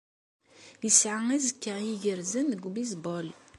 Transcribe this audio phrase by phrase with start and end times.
[0.85, 3.27] Yesɛa azekka igerrzen deg ubizbul.